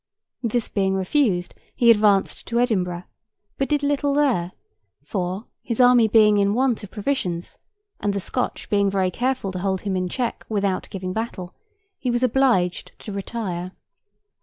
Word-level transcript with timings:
This 0.41 0.67
being 0.67 0.95
refused, 0.95 1.53
he 1.75 1.91
advanced 1.91 2.47
to 2.47 2.59
Edinburgh, 2.59 3.03
but 3.59 3.69
did 3.69 3.83
little 3.83 4.15
there; 4.15 4.53
for, 5.03 5.45
his 5.61 5.79
army 5.79 6.07
being 6.07 6.39
in 6.39 6.55
want 6.55 6.83
of 6.83 6.89
provisions, 6.89 7.59
and 7.99 8.11
the 8.11 8.19
Scotch 8.19 8.67
being 8.67 8.89
very 8.89 9.11
careful 9.11 9.51
to 9.51 9.59
hold 9.59 9.81
him 9.81 9.95
in 9.95 10.09
check 10.09 10.43
without 10.49 10.89
giving 10.89 11.13
battle, 11.13 11.53
he 11.99 12.09
was 12.09 12.23
obliged 12.23 12.93
to 12.97 13.11
retire. 13.13 13.73